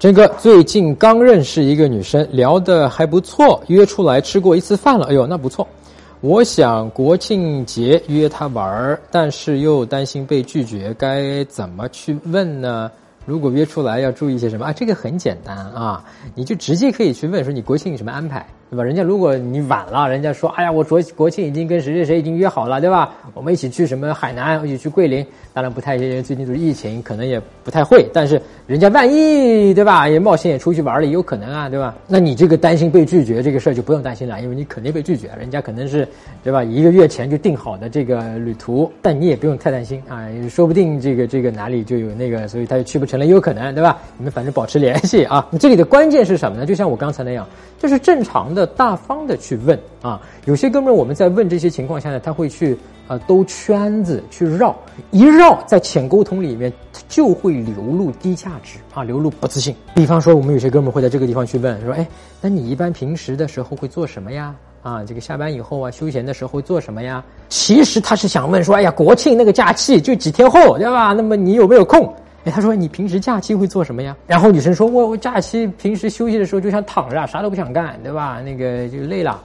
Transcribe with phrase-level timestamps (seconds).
[0.00, 5.06] 真哥最近刚认识一个女生，聊得还不错，约出来吃过一次饭了。
[5.06, 5.66] 哎呦，那不错。
[6.20, 12.88] 我想国庆节约她玩儿，但是又担心被拒绝，该怎么去问呢？
[13.26, 14.72] 如果约出来要注意些什么啊？
[14.72, 16.04] 这个很简单啊，
[16.36, 18.46] 你就直接可以去问说你国庆有什么安排。
[18.70, 18.84] 对吧？
[18.84, 23.14] 人家如果你晚了，人家说，哎呀，我国国庆已经跟谁谁谁已经约好了，对吧？
[23.34, 25.24] 我们一起去什么海南，一起去桂林。
[25.54, 28.08] 当然不太，最近就是疫情，可能也不太会。
[28.12, 30.08] 但是人家万一，对吧？
[30.08, 31.94] 也冒险也出去玩了，也有可能啊，对吧？
[32.06, 36.06] 那你这个担心被拒绝这个事儿就不用担心了，因为你肯定被拒绝，人家可能是，
[36.44, 36.62] 对吧？
[36.62, 43.98] 一个月前就定好的这个旅途，但你也不用太担心啊，说不定这个这个哪里就有那个，所以他就去不成了，也有可能，对吧？
[44.18, 45.48] 你们反正保持联系啊。
[45.58, 46.66] 这里的关键是什么呢？
[46.66, 47.46] 就像我刚才那样，
[47.78, 48.57] 就是正常的。
[48.58, 52.76] 的大方的去问啊，有些哥们儿我们在问这些情况下呢，他会去
[53.06, 54.74] 啊兜圈子去绕，
[55.12, 56.72] 一绕在浅沟通里面
[57.08, 59.74] 就会流露低价值啊，流露不自信。
[59.94, 62.06] 比方说，我们有些哥们儿会在这个地方去问说，哎，
[62.40, 64.54] 那你一般平时的时候会做什么呀？
[64.82, 67.22] 啊，这个下班以后啊，休闲的时候做什么呀？
[67.48, 71.12] 其实他是想问说，哎呀，国庆那个假期就几天后，对吧？
[71.12, 72.12] 那么你有没有空？
[72.50, 74.16] 他说你平时假期会做什么呀？
[74.26, 78.40] 然后女生说，我我假期平时休息的时候就想躺着，啥都不想干，对吧？
[78.44, 79.40] 那个就累了。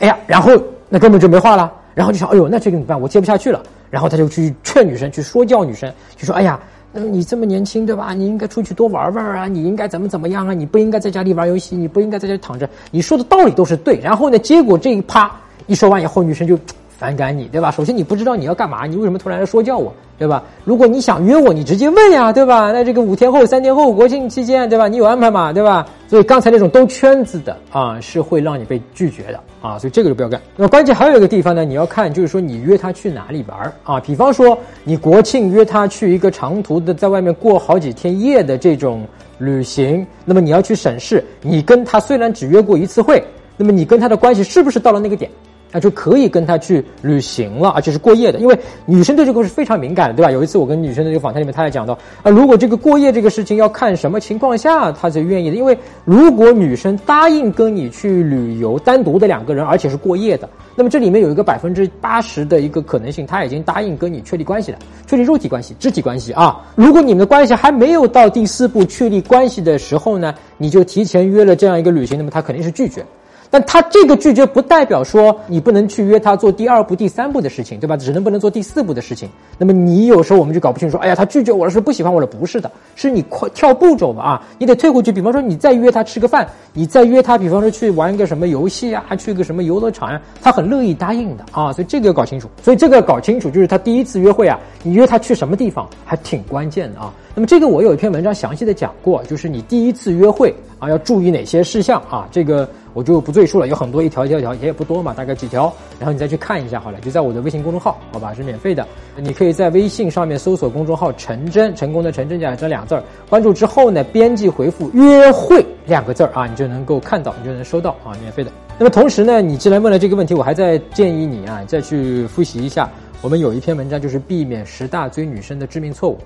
[0.00, 0.52] 哎呀，然后
[0.88, 1.72] 那根本就没话了。
[1.94, 3.00] 然后就想，哎呦，那这个怎么办？
[3.00, 3.62] 我接不下去了。
[3.90, 6.60] 然后他就去劝女生，去说教女生，就说，哎呀，
[6.92, 8.12] 那你这么年轻，对吧？
[8.12, 10.52] 你应该出去多玩玩啊，你应该怎么怎么样啊？
[10.52, 12.68] 你不应该在家里玩游戏，你不应该在家里躺着。
[12.90, 13.98] 你说的道理都是对。
[14.00, 15.30] 然后呢，结果这一趴
[15.66, 16.58] 一说完以后，女生就。
[16.98, 17.70] 反感你，对吧？
[17.70, 20.42] 首先你不知道你要干嘛，你为什么突然来说教我，对吧？
[20.64, 22.72] 如果你想约我，你直接问呀，对吧？
[22.72, 24.88] 那这个五天后、三天后国庆期间，对吧？
[24.88, 25.52] 你有安排吗？
[25.52, 25.86] 对吧？
[26.08, 30.40] 所以刚才那种兜圈子的啊，是会让你被拒绝的啊，所以这个就不要干。
[30.56, 34.00] 那么关键还有一个地方呢，你要看就是说你约他去哪里玩啊？
[34.00, 43.22] 比方说你国庆约他去一个长途的，在外面过好几天夜的这种旅行，那么你要去审视你跟他虽然只约过一次会，
[43.58, 45.30] 那么你跟他的关系是不是到了那个点？
[45.76, 50.30] 那就可以跟他去旅行了，而且是过夜的，因为女生对这个是非常敏感的，对吧？
[50.30, 51.92] 有一次我跟女生的这个访谈里面，她也讲到，
[52.22, 55.76] 啊，如果这个过夜这个事情要看什么情况下她才愿意的，因为
[56.06, 66.64] 如果女生答应跟你去旅游，单独的两个人，而且是过夜的，那么这里面有一个百分之八十的一个可能性，她已经答应跟你确立关系了，确立肉体关系、肢体关系啊。
[66.74, 73.04] 如果你们的关系还没有到第四步确立关系的时候呢，你就提前约了这样一个旅行，那么她肯定是拒绝。
[73.50, 77.96] 但他这个拒绝不代表说你不能去约他做第二步、第三步的事情，对吧？
[77.96, 79.28] 只能不能做第四步的事情。
[79.58, 82.26] 那么你有时候我们就搞不清楚，哎呀，他拒绝我了，是不喜欢我了？
[82.26, 84.42] 不是的，是你快跳步骤嘛啊！
[84.58, 85.12] 你得退回去。
[85.12, 91.72] 比方说，你再约他吃个饭，你再约他，比方说去玩一个什么游戏啊，去个什么游乐场呀，他很乐意答应的啊。
[91.72, 92.48] 所以这个要搞清楚。
[92.62, 97.12] 所以这个要搞清楚，就是他第一次约会啊，你约他去什么地方还挺关键的啊。
[97.36, 102.26] 那么这个我有一篇文章详细的讲过，就是你第一次约会啊要注意哪些事项啊？
[102.32, 102.68] 这个。
[102.96, 118.50] 我就不赘述了，有很多一条一条条，也不多嘛，大概几条，然后你再去看一下好了，就在我的微信公众号，好吧，是免费的，你可以在微信上面搜索公众号“陈真”，成功的陈真加这两字儿，关注之后呢，编辑回复“约会”两个字儿啊，你就能够看到，你就能收到啊，免费的。
[118.78, 126.16] 那么同时呢，你既然问了这个问题，我还在建议你啊，再去复习一下，我们有一篇文章就是避免十大追女生的致命错误。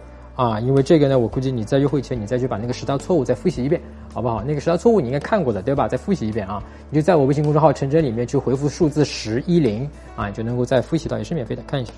[0.40, 3.78] 啊，因为这个呢，我估计你在约会前，你再去把那个十大错误再复习一遍，
[4.10, 4.42] 好不好？
[4.42, 5.86] 那个十大错误你应该看过的，对吧？
[5.86, 6.62] 再复习一遍啊！
[6.88, 9.86] 你就在我微信公众号“陈真”里面去回复数字十一零
[10.16, 11.92] 啊，你就能够再复习到，也是免费的，看一下。